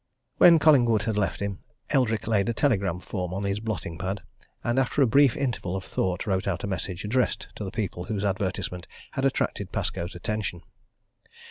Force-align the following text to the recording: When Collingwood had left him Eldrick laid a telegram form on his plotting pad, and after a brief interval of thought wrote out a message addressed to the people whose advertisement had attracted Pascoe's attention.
When 0.39 0.57
Collingwood 0.57 1.03
had 1.03 1.15
left 1.15 1.41
him 1.41 1.59
Eldrick 1.91 2.25
laid 2.25 2.49
a 2.49 2.55
telegram 2.55 2.99
form 3.01 3.35
on 3.35 3.43
his 3.43 3.59
plotting 3.59 3.99
pad, 3.99 4.23
and 4.63 4.79
after 4.79 5.03
a 5.03 5.05
brief 5.05 5.37
interval 5.37 5.75
of 5.75 5.83
thought 5.83 6.25
wrote 6.25 6.47
out 6.47 6.63
a 6.63 6.67
message 6.67 7.03
addressed 7.05 7.49
to 7.57 7.63
the 7.63 7.69
people 7.69 8.05
whose 8.05 8.25
advertisement 8.25 8.87
had 9.11 9.25
attracted 9.25 9.71
Pascoe's 9.71 10.15
attention. 10.15 10.63